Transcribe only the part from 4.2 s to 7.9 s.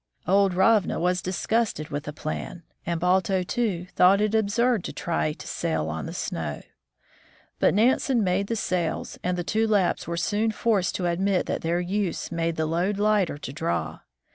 absurd to try to sail on the snow. But